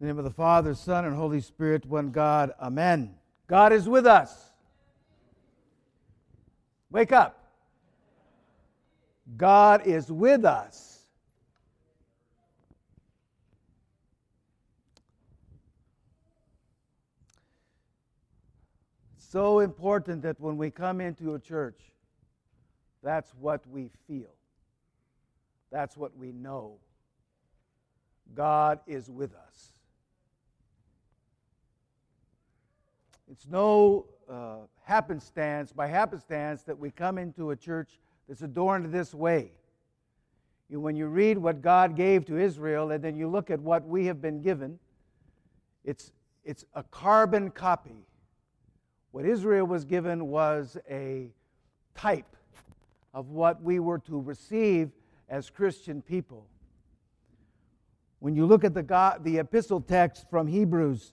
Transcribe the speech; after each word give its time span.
In 0.00 0.06
the 0.06 0.14
name 0.14 0.18
of 0.18 0.24
the 0.24 0.30
Father, 0.30 0.72
Son, 0.72 1.04
and 1.04 1.14
Holy 1.14 1.42
Spirit, 1.42 1.84
one 1.84 2.10
God. 2.10 2.54
Amen. 2.58 3.14
God 3.46 3.70
is 3.74 3.86
with 3.86 4.06
us. 4.06 4.34
Wake 6.90 7.12
up. 7.12 7.36
God 9.36 9.86
is 9.86 10.10
with 10.10 10.46
us. 10.46 11.02
So 19.18 19.58
important 19.58 20.22
that 20.22 20.40
when 20.40 20.56
we 20.56 20.70
come 20.70 21.02
into 21.02 21.34
a 21.34 21.38
church, 21.38 21.78
that's 23.02 23.34
what 23.34 23.66
we 23.68 23.90
feel. 24.08 24.34
That's 25.70 25.94
what 25.94 26.16
we 26.16 26.32
know. 26.32 26.78
God 28.34 28.80
is 28.86 29.10
with 29.10 29.34
us. 29.34 29.79
It's 33.30 33.46
no 33.46 34.06
uh, 34.28 34.56
happenstance, 34.82 35.72
by 35.72 35.86
happenstance, 35.86 36.64
that 36.64 36.76
we 36.76 36.90
come 36.90 37.16
into 37.16 37.52
a 37.52 37.56
church 37.56 38.00
that's 38.26 38.42
adorned 38.42 38.92
this 38.92 39.14
way. 39.14 39.52
When 40.68 40.96
you 40.96 41.06
read 41.06 41.38
what 41.38 41.62
God 41.62 41.94
gave 41.94 42.24
to 42.26 42.38
Israel 42.38 42.90
and 42.90 43.02
then 43.02 43.16
you 43.16 43.28
look 43.28 43.50
at 43.50 43.60
what 43.60 43.86
we 43.86 44.06
have 44.06 44.20
been 44.20 44.42
given, 44.42 44.78
it's, 45.84 46.10
it's 46.44 46.64
a 46.74 46.82
carbon 46.82 47.50
copy. 47.50 48.04
What 49.12 49.24
Israel 49.24 49.66
was 49.66 49.84
given 49.84 50.26
was 50.26 50.76
a 50.88 51.30
type 51.94 52.36
of 53.14 53.30
what 53.30 53.62
we 53.62 53.78
were 53.78 53.98
to 54.00 54.20
receive 54.20 54.90
as 55.28 55.50
Christian 55.50 56.02
people. 56.02 56.46
When 58.18 58.34
you 58.34 58.44
look 58.46 58.64
at 58.64 58.74
the, 58.74 58.82
God, 58.82 59.22
the 59.24 59.38
epistle 59.38 59.80
text 59.80 60.28
from 60.30 60.46
Hebrews, 60.46 61.12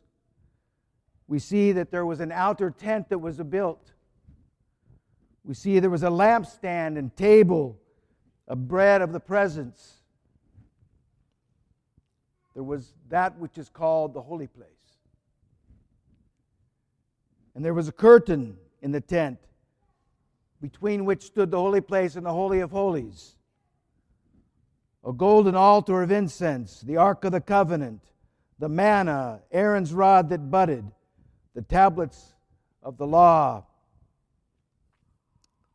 we 1.27 1.39
see 1.39 1.73
that 1.73 1.91
there 1.91 2.05
was 2.05 2.19
an 2.19 2.31
outer 2.31 2.71
tent 2.71 3.09
that 3.09 3.19
was 3.19 3.37
built. 3.37 3.91
We 5.43 5.53
see 5.53 5.79
there 5.79 5.89
was 5.89 6.03
a 6.03 6.09
lampstand 6.09 6.97
and 6.97 7.15
table, 7.15 7.79
a 8.47 8.55
bread 8.55 9.01
of 9.01 9.11
the 9.11 9.19
presence. 9.19 9.95
There 12.53 12.63
was 12.63 12.93
that 13.09 13.37
which 13.37 13.57
is 13.57 13.69
called 13.69 14.13
the 14.13 14.21
holy 14.21 14.47
place. 14.47 14.67
And 17.55 17.63
there 17.63 17.73
was 17.73 17.87
a 17.87 17.91
curtain 17.91 18.57
in 18.81 18.91
the 18.91 19.01
tent 19.01 19.39
between 20.61 21.05
which 21.05 21.23
stood 21.23 21.51
the 21.51 21.57
holy 21.57 21.81
place 21.81 22.15
and 22.15 22.25
the 22.25 22.31
Holy 22.31 22.61
of 22.61 22.71
Holies. 22.71 23.35
A 25.05 25.13
golden 25.13 25.55
altar 25.55 26.01
of 26.01 26.11
incense, 26.11 26.81
the 26.81 26.97
Ark 26.97 27.23
of 27.23 27.31
the 27.31 27.41
Covenant, 27.41 28.01
the 28.59 28.69
manna, 28.69 29.41
Aaron's 29.51 29.93
rod 29.93 30.29
that 30.29 30.49
budded, 30.49 30.91
the 31.57 31.63
tablets 31.63 32.35
of 32.83 32.97
the 32.99 33.07
law, 33.07 33.65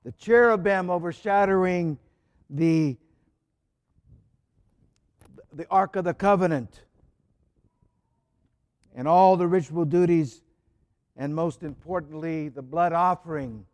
the 0.05 0.12
cherubim 0.12 0.88
overshadowing 0.88 1.98
the, 2.48 2.97
the 5.53 5.66
Ark 5.69 5.97
of 5.97 6.05
the 6.05 6.14
Covenant, 6.14 6.84
and 8.94 9.08
all 9.08 9.36
the 9.36 9.48
ritual 9.48 9.84
duties, 9.84 10.42
and 11.16 11.34
most 11.34 11.64
importantly, 11.64 12.48
the 12.48 12.62
blood 12.62 12.92
offering 12.92 13.66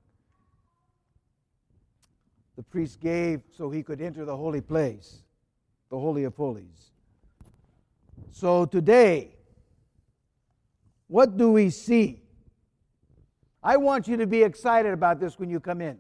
the 2.57 2.63
priest 2.63 3.01
gave 3.01 3.43
so 3.55 3.69
he 3.69 3.83
could 3.83 4.01
enter 4.01 4.25
the 4.25 4.35
holy 4.35 4.63
place, 4.63 5.25
the 5.91 5.99
Holy 5.99 6.25
of 6.25 6.35
Holies. 6.37 6.91
So 8.33 8.65
today, 8.65 9.35
what 11.09 11.37
do 11.37 11.51
we 11.51 11.71
see? 11.71 12.21
I 13.63 13.77
want 13.77 14.07
you 14.07 14.17
to 14.19 14.27
be 14.27 14.43
excited 14.43 14.93
about 14.93 15.19
this 15.19 15.39
when 15.39 15.51
you 15.51 15.59
come 15.59 15.81
in. 15.81 15.99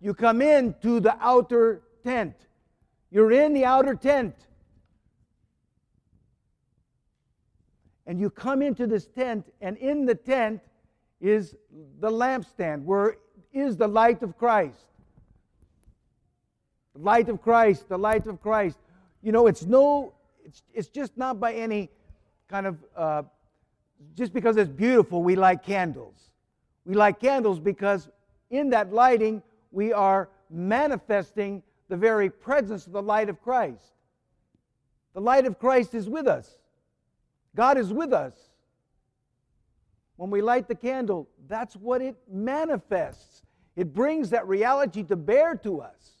You 0.00 0.14
come 0.14 0.42
in 0.42 0.74
to 0.82 1.00
the 1.00 1.16
outer 1.20 1.82
tent. 2.04 2.34
You're 3.10 3.32
in 3.32 3.54
the 3.54 3.64
outer 3.64 3.94
tent. 3.94 4.34
And 8.06 8.20
you 8.20 8.30
come 8.30 8.62
into 8.62 8.86
this 8.86 9.06
tent, 9.06 9.52
and 9.60 9.76
in 9.78 10.04
the 10.04 10.14
tent 10.14 10.60
is 11.20 11.56
the 11.98 12.10
lampstand, 12.10 12.84
where 12.84 13.16
is 13.52 13.76
the 13.76 13.88
light 13.88 14.22
of 14.22 14.36
Christ. 14.36 14.84
The 16.94 17.02
light 17.02 17.28
of 17.28 17.42
Christ, 17.42 17.88
the 17.88 17.98
light 17.98 18.26
of 18.26 18.40
Christ. 18.40 18.78
You 19.22 19.32
know, 19.32 19.46
it's 19.46 19.64
no, 19.64 20.14
it's, 20.44 20.62
it's 20.72 20.88
just 20.88 21.16
not 21.16 21.40
by 21.40 21.54
any 21.54 21.90
kind 22.48 22.66
of 22.66 22.76
uh, 22.96 23.22
just 24.14 24.32
because 24.32 24.56
it's 24.56 24.70
beautiful, 24.70 25.22
we 25.22 25.36
light 25.36 25.62
candles. 25.62 26.30
We 26.84 26.94
light 26.94 27.20
candles 27.20 27.58
because 27.60 28.08
in 28.50 28.70
that 28.70 28.92
lighting, 28.92 29.42
we 29.70 29.92
are 29.92 30.28
manifesting 30.50 31.62
the 31.88 31.96
very 31.96 32.30
presence 32.30 32.86
of 32.86 32.92
the 32.92 33.02
light 33.02 33.28
of 33.28 33.42
Christ. 33.42 33.92
The 35.14 35.20
light 35.20 35.46
of 35.46 35.58
Christ 35.58 35.94
is 35.94 36.08
with 36.08 36.26
us, 36.26 36.58
God 37.54 37.78
is 37.78 37.92
with 37.92 38.12
us. 38.12 38.34
When 40.16 40.30
we 40.30 40.40
light 40.40 40.66
the 40.66 40.74
candle, 40.74 41.28
that's 41.46 41.76
what 41.76 42.00
it 42.00 42.16
manifests. 42.30 43.42
It 43.76 43.92
brings 43.92 44.30
that 44.30 44.48
reality 44.48 45.02
to 45.04 45.16
bear 45.16 45.54
to 45.56 45.82
us. 45.82 46.16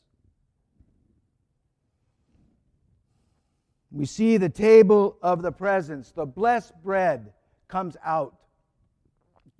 We 3.90 4.04
see 4.04 4.36
the 4.36 4.50
table 4.50 5.16
of 5.22 5.40
the 5.40 5.52
presence, 5.52 6.10
the 6.10 6.26
blessed 6.26 6.74
bread 6.82 7.32
comes 7.68 7.96
out 8.04 8.36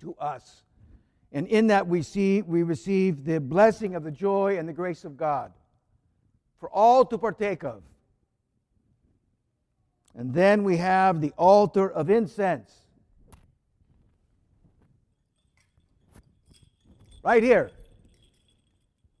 to 0.01 0.15
us. 0.15 0.63
And 1.31 1.47
in 1.47 1.67
that 1.67 1.87
we 1.87 2.01
see 2.01 2.41
we 2.41 2.63
receive 2.63 3.25
the 3.25 3.39
blessing 3.39 3.95
of 3.95 4.03
the 4.03 4.11
joy 4.11 4.57
and 4.57 4.67
the 4.67 4.73
grace 4.73 5.03
of 5.03 5.17
God 5.17 5.51
for 6.59 6.69
all 6.69 7.05
to 7.05 7.17
partake 7.17 7.63
of. 7.63 7.83
And 10.15 10.33
then 10.33 10.63
we 10.63 10.77
have 10.77 11.21
the 11.21 11.31
altar 11.37 11.89
of 11.89 12.09
incense. 12.09 12.73
Right 17.23 17.43
here. 17.43 17.71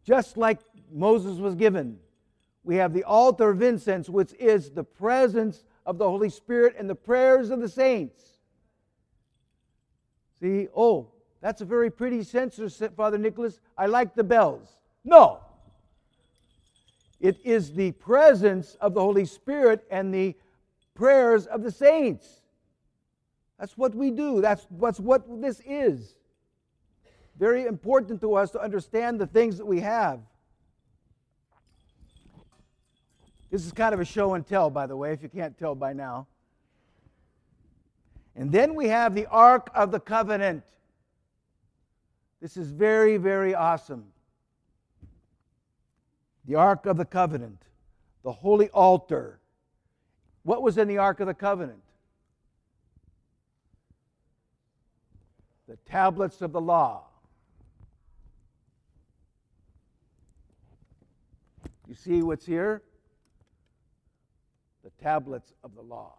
Just 0.03 0.37
like 0.37 0.59
Moses 0.91 1.37
was 1.37 1.53
given, 1.53 1.99
we 2.63 2.77
have 2.77 2.93
the 2.93 3.03
altar 3.03 3.49
of 3.49 3.61
incense, 3.61 4.09
which 4.09 4.33
is 4.39 4.71
the 4.71 4.83
presence 4.83 5.65
of 5.85 5.97
the 5.97 6.09
Holy 6.09 6.29
Spirit 6.29 6.75
and 6.79 6.89
the 6.89 6.95
prayers 6.95 7.49
of 7.49 7.59
the 7.59 7.69
saints. 7.69 8.36
See, 10.41 10.67
oh, 10.75 11.07
that's 11.41 11.61
a 11.61 11.65
very 11.65 11.89
pretty 11.89 12.23
censer, 12.23 12.69
Father 12.69 13.17
Nicholas. 13.17 13.59
I 13.77 13.87
like 13.87 14.15
the 14.15 14.23
bells. 14.23 14.77
No. 15.03 15.39
It 17.19 17.37
is 17.43 17.73
the 17.73 17.91
presence 17.93 18.75
of 18.79 18.93
the 18.93 19.01
Holy 19.01 19.25
Spirit 19.25 19.85
and 19.89 20.13
the 20.13 20.35
prayers 20.93 21.47
of 21.47 21.63
the 21.63 21.71
saints. 21.71 22.41
That's 23.59 23.77
what 23.77 23.95
we 23.95 24.11
do. 24.11 24.41
That's, 24.41 24.67
that's 24.79 24.99
what 24.99 25.23
this 25.41 25.61
is. 25.65 26.15
Very 27.39 27.65
important 27.65 28.21
to 28.21 28.35
us 28.35 28.51
to 28.51 28.61
understand 28.61 29.19
the 29.19 29.27
things 29.27 29.57
that 29.57 29.65
we 29.65 29.79
have. 29.79 30.19
This 33.49 33.65
is 33.65 33.71
kind 33.71 33.93
of 33.93 33.99
a 33.99 34.05
show 34.05 34.33
and 34.33 34.45
tell, 34.45 34.69
by 34.69 34.87
the 34.87 34.95
way, 34.95 35.13
if 35.13 35.23
you 35.23 35.29
can't 35.29 35.57
tell 35.57 35.73
by 35.73 35.93
now. 35.93 36.27
And 38.37 38.51
then 38.51 38.75
we 38.75 38.87
have 38.87 39.15
the 39.15 39.25
Ark 39.25 39.71
of 39.73 39.91
the 39.91 39.99
Covenant. 39.99 40.63
This 42.39 42.55
is 42.55 42.69
very, 42.69 43.17
very 43.17 43.55
awesome. 43.55 44.05
The 46.45 46.53
Ark 46.53 46.85
of 46.85 46.97
the 46.97 47.05
Covenant, 47.05 47.63
the 48.23 48.31
holy 48.31 48.69
altar. 48.69 49.39
What 50.43 50.61
was 50.61 50.77
in 50.77 50.87
the 50.87 50.99
Ark 50.99 51.19
of 51.19 51.25
the 51.25 51.33
Covenant? 51.33 51.81
The 55.67 55.77
tablets 55.89 56.41
of 56.43 56.53
the 56.53 56.61
law. 56.61 57.05
You 61.87 61.95
see 61.95 62.21
what's 62.21 62.45
here? 62.45 62.83
The 64.83 64.91
tablets 65.01 65.53
of 65.63 65.73
the 65.73 65.81
law 65.81 66.13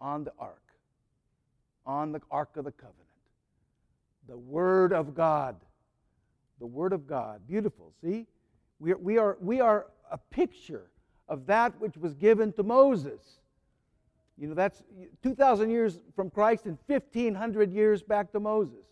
on 0.00 0.24
the 0.24 0.32
ark 0.38 0.61
on 1.86 2.12
the 2.12 2.20
Ark 2.30 2.50
of 2.56 2.64
the 2.64 2.72
Covenant. 2.72 2.98
The 4.28 4.38
Word 4.38 4.92
of 4.92 5.14
God. 5.14 5.56
The 6.60 6.66
Word 6.66 6.92
of 6.92 7.06
God. 7.06 7.40
Beautiful. 7.48 7.92
See? 8.02 8.26
We 8.78 8.92
are, 8.92 8.98
we 8.98 9.16
are, 9.18 9.36
we 9.40 9.60
are 9.60 9.86
a 10.10 10.18
picture 10.18 10.90
of 11.28 11.46
that 11.46 11.80
which 11.80 11.96
was 11.96 12.14
given 12.14 12.52
to 12.54 12.62
Moses. 12.62 13.40
You 14.38 14.48
know, 14.48 14.54
that's 14.54 14.82
2,000 15.22 15.70
years 15.70 15.98
from 16.16 16.30
Christ 16.30 16.64
and 16.66 16.78
1,500 16.86 17.72
years 17.72 18.02
back 18.02 18.32
to 18.32 18.40
Moses. 18.40 18.86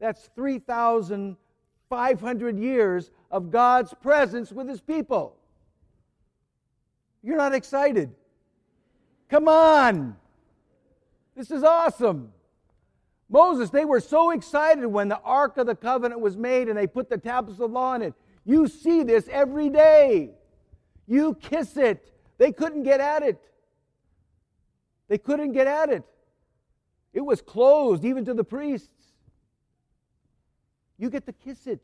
That's 0.00 0.30
3,500 0.34 2.58
years 2.58 3.10
of 3.30 3.50
God's 3.50 3.92
presence 3.94 4.52
with 4.52 4.68
his 4.68 4.80
people. 4.80 5.36
You're 7.22 7.36
not 7.36 7.54
excited. 7.54 8.10
Come 9.28 9.48
on. 9.48 10.16
This 11.36 11.50
is 11.50 11.62
awesome. 11.62 12.32
Moses, 13.28 13.70
they 13.70 13.84
were 13.84 14.00
so 14.00 14.30
excited 14.30 14.86
when 14.86 15.08
the 15.08 15.20
Ark 15.20 15.58
of 15.58 15.66
the 15.66 15.74
Covenant 15.74 16.20
was 16.20 16.36
made 16.36 16.68
and 16.68 16.78
they 16.78 16.86
put 16.86 17.10
the 17.10 17.18
tablets 17.18 17.60
of 17.60 17.70
law 17.70 17.94
in 17.94 18.02
it. 18.02 18.14
You 18.44 18.68
see 18.68 19.02
this 19.02 19.28
every 19.30 19.68
day. 19.68 20.30
You 21.06 21.34
kiss 21.34 21.76
it. 21.76 22.12
They 22.38 22.52
couldn't 22.52 22.84
get 22.84 23.00
at 23.00 23.22
it. 23.22 23.40
They 25.08 25.18
couldn't 25.18 25.52
get 25.52 25.66
at 25.66 25.90
it. 25.90 26.04
It 27.12 27.20
was 27.20 27.42
closed 27.42 28.04
even 28.04 28.24
to 28.24 28.34
the 28.34 28.44
priests. 28.44 28.88
You 30.98 31.10
get 31.10 31.26
to 31.26 31.32
kiss 31.32 31.66
it. 31.66 31.80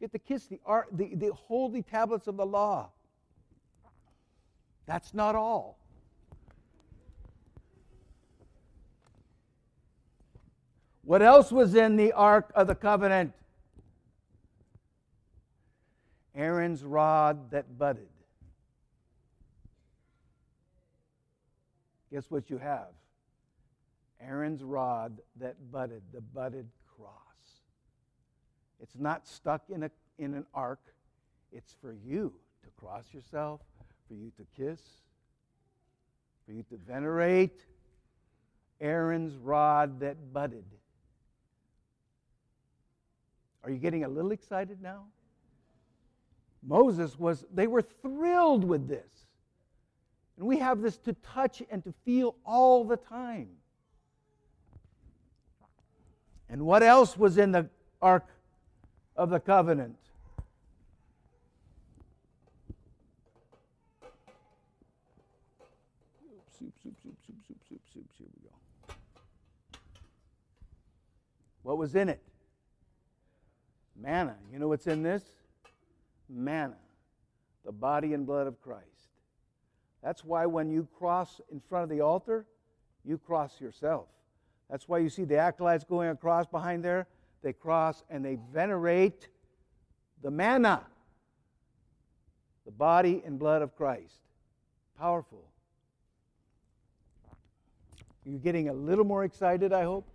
get 0.00 0.12
to 0.12 0.18
kiss 0.18 0.46
the, 0.46 0.58
the, 0.92 1.14
the 1.14 1.32
holy 1.32 1.82
tablets 1.82 2.26
of 2.26 2.36
the 2.36 2.46
law. 2.46 2.90
That's 4.86 5.14
not 5.14 5.34
all. 5.34 5.79
What 11.02 11.22
else 11.22 11.50
was 11.50 11.74
in 11.74 11.96
the 11.96 12.12
Ark 12.12 12.52
of 12.54 12.66
the 12.66 12.74
Covenant? 12.74 13.32
Aaron's 16.34 16.84
rod 16.84 17.50
that 17.50 17.78
budded. 17.78 18.08
Guess 22.12 22.30
what 22.30 22.50
you 22.50 22.58
have? 22.58 22.88
Aaron's 24.20 24.62
rod 24.62 25.20
that 25.36 25.56
budded, 25.70 26.02
the 26.12 26.20
budded 26.20 26.68
cross. 26.96 27.14
It's 28.80 28.96
not 28.98 29.26
stuck 29.26 29.62
in, 29.70 29.84
a, 29.84 29.90
in 30.18 30.34
an 30.34 30.46
ark, 30.52 30.80
it's 31.52 31.74
for 31.80 31.92
you 31.92 32.32
to 32.62 32.68
cross 32.78 33.04
yourself, 33.12 33.60
for 34.08 34.14
you 34.14 34.30
to 34.36 34.44
kiss, 34.56 34.80
for 36.46 36.52
you 36.52 36.62
to 36.64 36.76
venerate 36.76 37.64
Aaron's 38.80 39.36
rod 39.36 40.00
that 40.00 40.32
budded. 40.32 40.64
Are 43.70 43.72
you 43.72 43.78
getting 43.78 44.02
a 44.02 44.08
little 44.08 44.32
excited 44.32 44.82
now? 44.82 45.04
Moses 46.60 47.16
was, 47.16 47.44
they 47.54 47.68
were 47.68 47.82
thrilled 47.82 48.64
with 48.64 48.88
this. 48.88 49.08
And 50.36 50.44
we 50.44 50.58
have 50.58 50.80
this 50.80 50.96
to 50.98 51.12
touch 51.12 51.62
and 51.70 51.84
to 51.84 51.94
feel 52.04 52.34
all 52.44 52.82
the 52.82 52.96
time. 52.96 53.46
And 56.48 56.62
what 56.66 56.82
else 56.82 57.16
was 57.16 57.38
in 57.38 57.52
the 57.52 57.68
Ark 58.02 58.26
of 59.14 59.30
the 59.30 59.38
Covenant? 59.38 59.96
What 71.62 71.78
was 71.78 71.94
in 71.94 72.08
it? 72.08 72.20
Manna. 74.10 74.34
You 74.52 74.58
know 74.58 74.66
what's 74.66 74.88
in 74.88 75.04
this? 75.04 75.22
Manna, 76.28 76.74
the 77.64 77.70
body 77.70 78.12
and 78.12 78.26
blood 78.26 78.48
of 78.48 78.60
Christ. 78.60 78.84
That's 80.02 80.24
why 80.24 80.46
when 80.46 80.68
you 80.68 80.88
cross 80.98 81.40
in 81.52 81.60
front 81.60 81.84
of 81.84 81.90
the 81.90 82.00
altar, 82.00 82.44
you 83.04 83.18
cross 83.18 83.60
yourself. 83.60 84.08
That's 84.68 84.88
why 84.88 84.98
you 84.98 85.10
see 85.10 85.22
the 85.22 85.36
acolytes 85.36 85.84
going 85.84 86.08
across 86.08 86.48
behind 86.48 86.84
there. 86.84 87.06
They 87.42 87.52
cross 87.52 88.02
and 88.10 88.24
they 88.24 88.36
venerate 88.52 89.28
the 90.22 90.30
manna, 90.32 90.84
the 92.64 92.72
body 92.72 93.22
and 93.24 93.38
blood 93.38 93.62
of 93.62 93.76
Christ. 93.76 94.22
Powerful. 94.98 95.44
You're 98.24 98.40
getting 98.40 98.70
a 98.70 98.74
little 98.74 99.04
more 99.04 99.22
excited, 99.22 99.72
I 99.72 99.84
hope. 99.84 100.08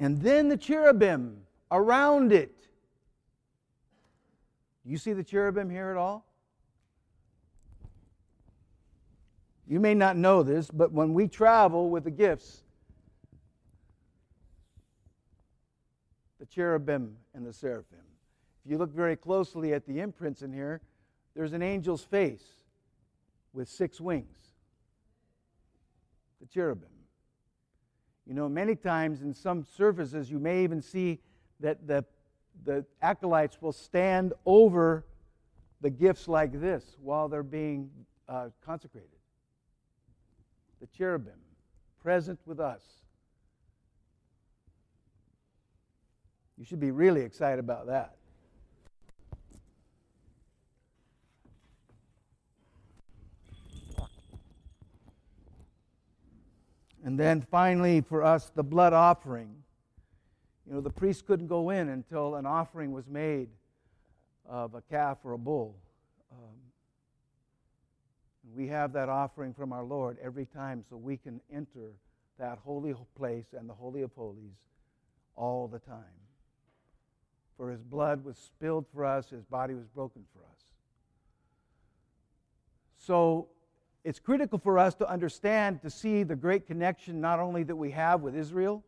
And 0.00 0.20
then 0.20 0.48
the 0.48 0.56
cherubim 0.56 1.42
around 1.70 2.32
it. 2.32 2.54
You 4.84 4.96
see 4.96 5.12
the 5.12 5.24
cherubim 5.24 5.68
here 5.68 5.90
at 5.90 5.96
all? 5.96 6.24
You 9.66 9.80
may 9.80 9.94
not 9.94 10.16
know 10.16 10.42
this, 10.42 10.70
but 10.70 10.92
when 10.92 11.12
we 11.12 11.28
travel 11.28 11.90
with 11.90 12.04
the 12.04 12.10
gifts, 12.10 12.62
the 16.40 16.46
cherubim 16.46 17.16
and 17.34 17.46
the 17.46 17.52
seraphim. 17.52 17.98
If 18.64 18.70
you 18.70 18.78
look 18.78 18.94
very 18.94 19.16
closely 19.16 19.74
at 19.74 19.86
the 19.86 20.00
imprints 20.00 20.40
in 20.40 20.52
here, 20.52 20.80
there's 21.34 21.52
an 21.52 21.62
angel's 21.62 22.02
face 22.02 22.44
with 23.52 23.68
six 23.68 24.00
wings. 24.00 24.38
The 26.40 26.46
cherubim. 26.46 26.88
You 28.28 28.34
know, 28.34 28.46
many 28.46 28.76
times 28.76 29.22
in 29.22 29.32
some 29.32 29.64
services, 29.64 30.30
you 30.30 30.38
may 30.38 30.62
even 30.62 30.82
see 30.82 31.18
that 31.60 31.86
the, 31.86 32.04
the 32.64 32.84
acolytes 33.00 33.62
will 33.62 33.72
stand 33.72 34.34
over 34.44 35.06
the 35.80 35.88
gifts 35.88 36.28
like 36.28 36.60
this 36.60 36.84
while 37.00 37.28
they're 37.28 37.42
being 37.42 37.88
uh, 38.28 38.50
consecrated. 38.62 39.08
The 40.82 40.88
cherubim 40.88 41.40
present 42.02 42.38
with 42.44 42.60
us. 42.60 42.82
You 46.58 46.66
should 46.66 46.80
be 46.80 46.90
really 46.90 47.22
excited 47.22 47.60
about 47.60 47.86
that. 47.86 48.17
And 57.08 57.18
then 57.18 57.40
finally, 57.40 58.02
for 58.02 58.22
us, 58.22 58.52
the 58.54 58.62
blood 58.62 58.92
offering. 58.92 59.48
You 60.66 60.74
know, 60.74 60.82
the 60.82 60.90
priest 60.90 61.24
couldn't 61.24 61.46
go 61.46 61.70
in 61.70 61.88
until 61.88 62.34
an 62.34 62.44
offering 62.44 62.92
was 62.92 63.06
made 63.08 63.48
of 64.46 64.74
a 64.74 64.82
calf 64.82 65.16
or 65.24 65.32
a 65.32 65.38
bull. 65.38 65.74
Um, 66.30 66.54
we 68.54 68.66
have 68.66 68.92
that 68.92 69.08
offering 69.08 69.54
from 69.54 69.72
our 69.72 69.84
Lord 69.84 70.18
every 70.22 70.44
time 70.44 70.84
so 70.90 70.98
we 70.98 71.16
can 71.16 71.40
enter 71.50 71.94
that 72.38 72.58
holy 72.62 72.94
place 73.16 73.54
and 73.58 73.66
the 73.66 73.72
Holy 73.72 74.02
of 74.02 74.10
Holies 74.14 74.58
all 75.34 75.66
the 75.66 75.78
time. 75.78 76.04
For 77.56 77.70
his 77.70 77.80
blood 77.80 78.22
was 78.22 78.36
spilled 78.36 78.84
for 78.92 79.06
us, 79.06 79.30
his 79.30 79.44
body 79.44 79.72
was 79.72 79.86
broken 79.86 80.26
for 80.34 80.40
us. 80.40 80.60
So 82.98 83.48
it's 84.04 84.18
critical 84.18 84.58
for 84.58 84.78
us 84.78 84.94
to 84.96 85.08
understand, 85.08 85.82
to 85.82 85.90
see 85.90 86.22
the 86.22 86.36
great 86.36 86.66
connection 86.66 87.20
not 87.20 87.40
only 87.40 87.62
that 87.64 87.76
we 87.76 87.90
have 87.90 88.20
with 88.20 88.36
Israel, 88.36 88.84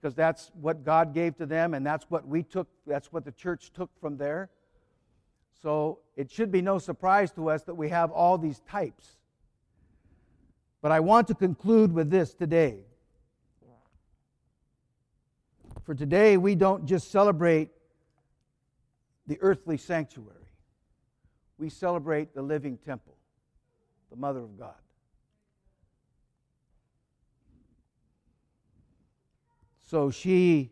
because 0.00 0.14
that's 0.14 0.50
what 0.60 0.84
God 0.84 1.14
gave 1.14 1.36
to 1.38 1.46
them 1.46 1.74
and 1.74 1.86
that's 1.86 2.04
what 2.08 2.26
we 2.26 2.42
took, 2.42 2.68
that's 2.86 3.12
what 3.12 3.24
the 3.24 3.32
church 3.32 3.72
took 3.72 3.90
from 4.00 4.16
there. 4.16 4.50
So 5.62 6.00
it 6.16 6.30
should 6.30 6.50
be 6.50 6.60
no 6.60 6.78
surprise 6.78 7.30
to 7.32 7.48
us 7.48 7.62
that 7.64 7.74
we 7.74 7.88
have 7.88 8.10
all 8.10 8.36
these 8.36 8.60
types. 8.68 9.16
But 10.82 10.90
I 10.90 11.00
want 11.00 11.28
to 11.28 11.34
conclude 11.34 11.92
with 11.92 12.10
this 12.10 12.34
today. 12.34 12.80
For 15.84 15.94
today, 15.94 16.36
we 16.36 16.54
don't 16.54 16.86
just 16.86 17.10
celebrate 17.10 17.70
the 19.26 19.38
earthly 19.40 19.76
sanctuary, 19.76 20.50
we 21.58 21.70
celebrate 21.70 22.34
the 22.34 22.42
living 22.42 22.76
temple 22.84 23.16
the 24.12 24.18
mother 24.18 24.40
of 24.40 24.58
God. 24.58 24.74
So 29.80 30.10
she 30.10 30.70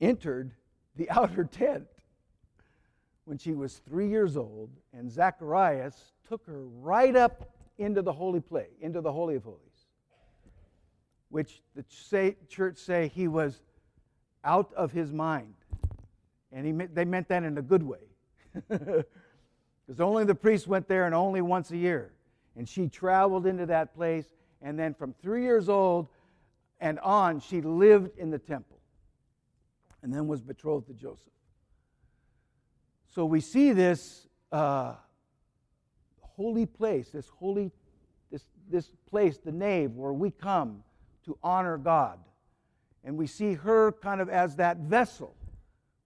entered 0.00 0.52
the 0.94 1.08
outer 1.18 1.44
tent 1.44 1.86
when 3.24 3.38
she 3.38 3.54
was 3.54 3.80
three 3.88 4.08
years 4.08 4.36
old, 4.36 4.68
and 4.92 5.10
Zacharias 5.10 6.12
took 6.28 6.46
her 6.46 6.64
right 6.66 7.16
up 7.16 7.50
into 7.78 8.02
the 8.02 8.12
holy 8.12 8.40
place, 8.40 8.70
into 8.80 9.00
the 9.00 9.10
Holy 9.10 9.36
of 9.36 9.44
Holies, 9.44 9.86
which 11.30 11.62
the 11.74 12.34
church 12.48 12.76
say 12.76 13.08
he 13.08 13.26
was 13.26 13.62
out 14.44 14.72
of 14.74 14.92
his 14.92 15.12
mind. 15.12 15.54
And 16.52 16.66
he, 16.66 16.86
they 16.86 17.04
meant 17.04 17.28
that 17.28 17.42
in 17.42 17.56
a 17.58 17.62
good 17.62 17.82
way. 17.82 17.98
Because 19.86 20.00
only 20.00 20.24
the 20.24 20.34
priest 20.34 20.66
went 20.66 20.88
there 20.88 21.06
and 21.06 21.14
only 21.14 21.40
once 21.40 21.70
a 21.70 21.76
year. 21.76 22.10
And 22.56 22.68
she 22.68 22.88
traveled 22.88 23.46
into 23.46 23.66
that 23.66 23.94
place. 23.94 24.26
And 24.62 24.78
then 24.78 24.94
from 24.94 25.14
three 25.22 25.42
years 25.42 25.68
old 25.68 26.08
and 26.80 26.98
on, 27.00 27.40
she 27.40 27.60
lived 27.60 28.18
in 28.18 28.30
the 28.30 28.38
temple 28.38 28.78
and 30.02 30.12
then 30.12 30.26
was 30.26 30.40
betrothed 30.40 30.86
to 30.86 30.94
Joseph. 30.94 31.32
So 33.08 33.24
we 33.24 33.40
see 33.40 33.72
this 33.72 34.26
uh, 34.52 34.94
holy 36.20 36.66
place, 36.66 37.10
this 37.10 37.28
holy, 37.28 37.72
this, 38.30 38.44
this 38.70 38.90
place, 39.08 39.38
the 39.38 39.52
nave, 39.52 39.92
where 39.92 40.12
we 40.12 40.30
come 40.30 40.82
to 41.24 41.38
honor 41.42 41.78
God. 41.78 42.18
And 43.04 43.16
we 43.16 43.26
see 43.26 43.54
her 43.54 43.92
kind 43.92 44.20
of 44.20 44.28
as 44.28 44.56
that 44.56 44.78
vessel 44.78 45.34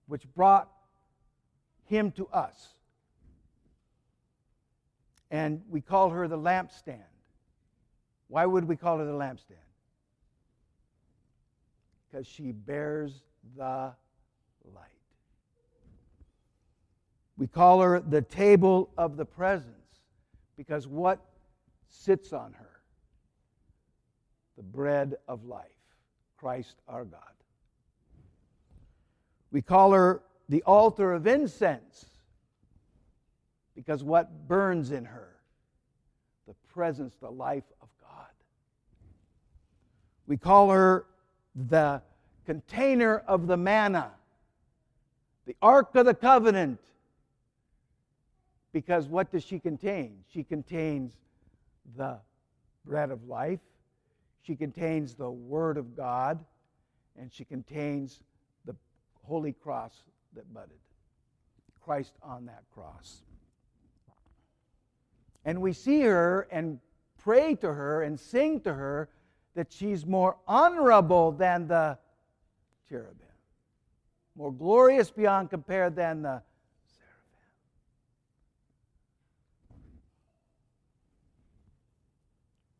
which 0.07 0.23
brought 0.35 0.69
him 1.85 2.11
to 2.13 2.27
us. 2.29 2.75
And 5.31 5.63
we 5.69 5.81
call 5.81 6.11
her 6.11 6.27
the 6.27 6.39
lampstand. 6.39 6.99
Why 8.29 8.47
would 8.47 8.65
we 8.65 8.77
call 8.77 8.99
her 8.99 9.05
the 9.05 9.13
lampstand? 9.13 9.57
Because 12.11 12.27
she 12.27 12.53
bears 12.53 13.23
the 13.57 13.93
light. 14.75 14.85
We 17.37 17.47
call 17.47 17.81
her 17.81 18.01
the 18.01 18.23
table 18.23 18.91
of 18.99 19.17
the 19.17 19.25
presence 19.25 19.75
because 20.57 20.87
what 20.87 21.21
sits 21.89 22.33
on 22.33 22.53
her? 22.53 22.81
The 24.57 24.63
bread 24.63 25.15
of 25.27 25.45
life, 25.47 25.65
Christ 26.37 26.77
our 26.87 27.05
God. 27.05 27.21
We 29.51 29.63
call 29.63 29.93
her 29.93 30.23
the 30.49 30.63
altar 30.65 31.13
of 31.13 31.27
incense 31.27 32.10
because 33.81 34.05
what 34.05 34.47
burns 34.47 34.91
in 34.91 35.07
her? 35.07 35.29
The 36.47 36.53
presence, 36.69 37.15
the 37.19 37.31
life 37.31 37.65
of 37.81 37.89
God. 38.03 38.27
We 40.27 40.37
call 40.37 40.69
her 40.69 41.07
the 41.55 42.03
container 42.45 43.23
of 43.27 43.47
the 43.47 43.57
manna, 43.57 44.11
the 45.47 45.57
Ark 45.63 45.95
of 45.95 46.05
the 46.05 46.13
Covenant. 46.13 46.79
Because 48.75 49.09
what 49.09 49.33
does 49.33 49.45
she 49.45 49.59
contain? 49.59 50.19
She 50.31 50.45
contains 50.45 51.15
the 51.97 52.19
bread 52.85 53.11
of 53.11 53.29
life, 53.29 53.61
she 54.43 54.57
contains 54.57 55.15
the 55.15 55.31
Word 55.31 55.79
of 55.79 55.97
God, 55.97 56.39
and 57.19 57.33
she 57.33 57.47
contains 57.47 58.21
the 58.67 58.75
holy 59.27 59.55
cross 59.55 59.95
that 60.35 60.53
budded. 60.53 60.77
Christ 61.83 62.13
on 62.23 62.45
that 62.45 62.65
cross. 62.75 63.23
And 65.45 65.61
we 65.61 65.73
see 65.73 66.03
her 66.03 66.47
and 66.51 66.79
pray 67.19 67.55
to 67.57 67.73
her 67.73 68.03
and 68.03 68.19
sing 68.19 68.61
to 68.61 68.75
her 68.75 69.09
that 69.55 69.73
she's 69.73 70.07
more 70.07 70.37
honorable 70.47 71.33
than 71.33 71.67
the 71.67 71.99
cherubim, 72.89 73.17
more 74.37 74.53
glorious 74.53 75.11
beyond 75.11 75.51
compare 75.51 75.91
than 75.91 76.23
the 76.23 76.43
seraphim. 76.87 77.19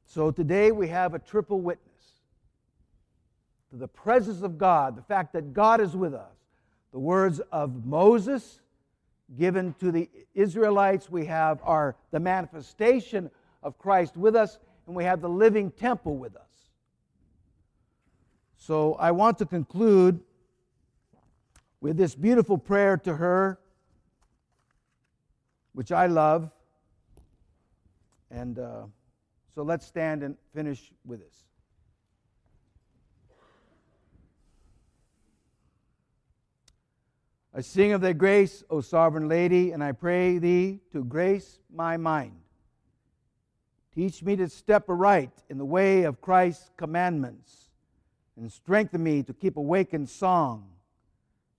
So 0.07 0.31
today 0.31 0.71
we 0.71 0.89
have 0.89 1.15
a 1.15 1.19
triple 1.19 1.61
witness 1.61 1.87
to 3.71 3.77
the 3.77 3.89
presence 3.89 4.43
of 4.43 4.59
God, 4.59 4.97
the 4.97 5.03
fact 5.03 5.33
that 5.33 5.53
God 5.53 5.81
is 5.81 5.97
with 5.97 6.15
us, 6.15 6.37
the 6.93 6.99
words 6.99 7.41
of 7.53 7.85
Moses 7.87 8.61
given 9.37 9.75
to 9.81 9.93
the 9.93 10.09
Israelites. 10.35 11.11
We 11.11 11.27
have 11.27 11.61
our, 11.63 11.97
the 12.11 12.21
manifestation 12.21 13.31
of 13.63 13.79
Christ 13.79 14.17
with 14.17 14.37
us, 14.37 14.59
and 14.87 14.97
we 14.97 15.05
have 15.05 15.21
the 15.21 15.29
living 15.29 15.71
temple 15.71 16.17
with 16.17 16.37
us. 16.37 16.43
So 18.57 18.95
I 18.95 19.11
want 19.11 19.39
to 19.39 19.47
conclude 19.47 20.21
with 21.81 21.97
this 21.97 22.15
beautiful 22.15 22.59
prayer 22.59 22.97
to 22.99 23.15
her, 23.15 23.59
which 25.73 25.93
I 25.93 26.07
love. 26.07 26.51
And 28.31 28.59
uh, 28.59 28.83
so 29.55 29.63
let's 29.63 29.87
stand 29.87 30.23
and 30.23 30.37
finish 30.55 30.93
with 31.05 31.21
this. 31.21 31.50
I 37.61 37.63
sing 37.63 37.93
of 37.93 38.01
thy 38.01 38.15
grace, 38.15 38.65
O 38.71 38.81
sovereign 38.81 39.29
lady, 39.29 39.73
and 39.73 39.85
I 39.85 39.93
pray 39.93 40.39
thee 40.39 40.81
to 40.93 41.05
grace 41.05 41.59
my 41.71 41.99
mind. 41.99 42.41
Teach 43.95 44.23
me 44.23 44.35
to 44.37 44.49
step 44.49 44.89
aright 44.89 45.43
in 45.51 45.59
the 45.59 45.65
way 45.67 46.05
of 46.05 46.23
Christ's 46.23 46.71
commandments, 46.79 47.69
and 48.35 48.51
strengthen 48.51 49.03
me 49.03 49.23
to 49.25 49.35
keep 49.35 49.59
awake 49.59 49.93
in 49.93 50.07
song, 50.07 50.71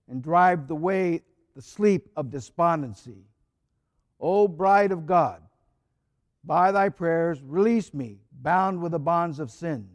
and 0.08 0.20
drive 0.20 0.66
the 0.66 0.74
way 0.74 1.22
the 1.54 1.62
sleep 1.62 2.08
of 2.16 2.32
despondency. 2.32 3.22
O 4.18 4.48
bride 4.48 4.90
of 4.90 5.06
God, 5.06 5.40
by 6.42 6.72
thy 6.72 6.88
prayers 6.88 7.40
release 7.44 7.94
me, 7.94 8.18
bound 8.32 8.82
with 8.82 8.90
the 8.90 8.98
bonds 8.98 9.38
of 9.38 9.52
sin. 9.52 9.88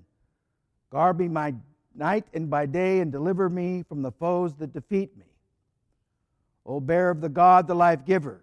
Guard 0.89 1.19
me 1.19 1.27
by 1.27 1.53
night 1.93 2.27
and 2.33 2.49
by 2.49 2.65
day, 2.65 3.01
and 3.01 3.11
deliver 3.11 3.49
me 3.49 3.83
from 3.83 4.01
the 4.01 4.13
foes 4.13 4.55
that 4.55 4.71
defeat 4.71 5.17
me. 5.17 5.26
O 6.67 6.81
bearer 6.81 7.09
of 7.09 7.21
the 7.21 7.29
God, 7.29 7.65
the 7.65 7.73
life 7.73 8.05
giver, 8.05 8.41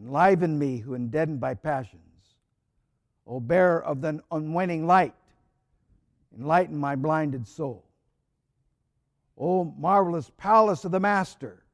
enliven 0.00 0.56
me 0.58 0.78
who 0.78 0.94
am 0.94 1.08
deadened 1.08 1.40
by 1.40 1.54
passions. 1.54 2.02
O 3.26 3.40
bearer 3.40 3.82
of 3.82 4.00
the 4.00 4.22
unwaning 4.30 4.86
light, 4.86 5.14
enlighten 6.38 6.76
my 6.76 6.94
blinded 6.94 7.48
soul. 7.48 7.84
O 9.36 9.64
marvelous 9.64 10.30
palace 10.36 10.84
of 10.84 10.92
the 10.92 11.00
Master, 11.00 11.64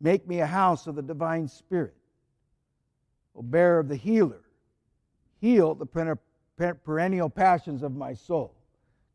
make 0.00 0.26
me 0.28 0.40
a 0.40 0.46
house 0.46 0.86
of 0.86 0.94
the 0.94 1.02
divine 1.02 1.48
Spirit. 1.48 1.96
O 3.34 3.42
bearer 3.42 3.80
of 3.80 3.88
the 3.88 3.96
healer, 3.96 4.42
heal 5.40 5.74
the 5.74 6.16
perennial 6.84 7.28
passions 7.28 7.82
of 7.82 7.96
my 7.96 8.14
soul. 8.14 8.54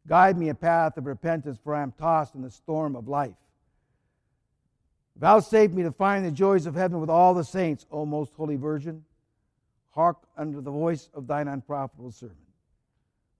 Guide 0.05 0.37
me 0.37 0.49
a 0.49 0.55
path 0.55 0.97
of 0.97 1.05
repentance, 1.05 1.57
for 1.63 1.73
I 1.73 1.81
am 1.81 1.93
tossed 1.93 2.35
in 2.35 2.41
the 2.41 2.51
storm 2.51 2.97
of 2.97 3.07
life. 3.07 3.35
Vouchsafe 5.19 5.71
me 5.71 5.83
to 5.83 5.91
find 5.91 6.25
the 6.25 6.31
joys 6.31 6.65
of 6.65 6.75
heaven 6.75 7.01
with 7.01 7.09
all 7.09 7.33
the 7.33 7.43
saints, 7.43 7.85
O 7.91 8.05
most 8.05 8.33
holy 8.35 8.55
Virgin. 8.55 9.03
Hark 9.89 10.17
unto 10.37 10.61
the 10.61 10.71
voice 10.71 11.09
of 11.13 11.27
thine 11.27 11.49
unprofitable 11.49 12.11
servant. 12.11 12.37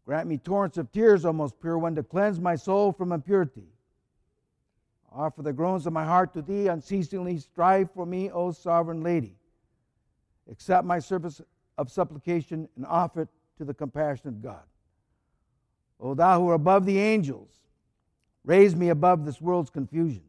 Grant 0.05 0.27
me 0.27 0.37
torrents 0.37 0.77
of 0.77 0.91
tears, 0.91 1.23
O 1.23 1.31
most 1.31 1.59
pure 1.61 1.77
one, 1.77 1.95
to 1.95 2.03
cleanse 2.03 2.39
my 2.39 2.55
soul 2.55 2.91
from 2.91 3.13
impurity. 3.13 3.67
Offer 5.11 5.41
the 5.41 5.53
groans 5.53 5.87
of 5.87 5.93
my 5.93 6.03
heart 6.03 6.33
to 6.33 6.41
thee, 6.41 6.67
unceasingly 6.67 7.37
strive 7.37 7.89
for 7.91 8.05
me, 8.05 8.29
O 8.29 8.51
sovereign 8.51 9.01
lady. 9.01 9.37
Accept 10.51 10.85
my 10.85 10.99
service 10.99 11.41
of 11.77 11.89
supplication 11.89 12.67
and 12.75 12.85
offer 12.85 13.21
it 13.21 13.29
to 13.57 13.63
the 13.63 13.73
compassionate 13.73 14.41
God. 14.41 14.63
O 15.99 16.13
thou 16.13 16.39
who 16.39 16.49
are 16.49 16.55
above 16.55 16.85
the 16.85 16.99
angels, 16.99 17.51
raise 18.43 18.75
me 18.75 18.89
above 18.89 19.25
this 19.25 19.39
world's 19.39 19.69
confusion. 19.69 20.23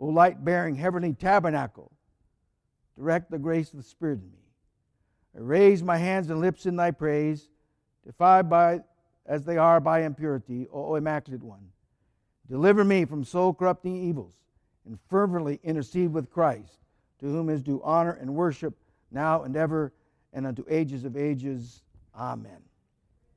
O 0.00 0.06
light 0.06 0.42
bearing 0.42 0.74
heavenly 0.74 1.12
tabernacle, 1.12 1.92
direct 2.96 3.30
the 3.30 3.38
grace 3.38 3.70
of 3.70 3.76
the 3.76 3.82
Spirit 3.82 4.20
in 4.20 4.30
me. 4.30 4.38
I 5.36 5.40
raise 5.40 5.82
my 5.82 5.98
hands 5.98 6.30
and 6.30 6.40
lips 6.40 6.64
in 6.64 6.74
thy 6.74 6.90
praise, 6.90 7.50
defiled 8.04 8.48
by 8.48 8.80
as 9.26 9.44
they 9.44 9.58
are 9.58 9.78
by 9.78 10.02
impurity, 10.02 10.66
O 10.72 10.94
Immaculate 10.94 11.42
One. 11.42 11.68
Deliver 12.48 12.82
me 12.82 13.04
from 13.04 13.22
soul 13.22 13.52
corrupting 13.52 13.94
evils, 13.94 14.34
and 14.86 14.98
fervently 15.08 15.60
intercede 15.62 16.12
with 16.12 16.30
Christ, 16.30 16.78
to 17.20 17.26
whom 17.26 17.50
is 17.50 17.62
due 17.62 17.82
honor 17.84 18.12
and 18.12 18.34
worship 18.34 18.74
now 19.10 19.42
and 19.42 19.54
ever, 19.54 19.92
and 20.32 20.46
unto 20.46 20.64
ages 20.68 21.04
of 21.04 21.16
ages. 21.16 21.82
Amen. 22.16 22.62